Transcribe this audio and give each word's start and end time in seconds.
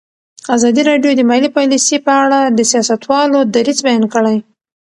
ازادي 0.55 0.81
راډیو 0.89 1.11
د 1.15 1.21
مالي 1.29 1.49
پالیسي 1.57 1.97
په 2.05 2.11
اړه 2.23 2.39
د 2.57 2.59
سیاستوالو 2.71 3.39
دریځ 3.55 3.79
بیان 3.87 4.03
کړی. 4.13 4.37